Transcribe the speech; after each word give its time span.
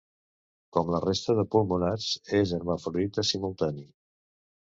Com 0.77 0.87
la 0.93 1.01
resta 1.01 1.33
de 1.39 1.43
pulmonats, 1.55 2.07
és 2.39 2.53
hermafrodita 2.59 3.27
simultani. 3.33 3.85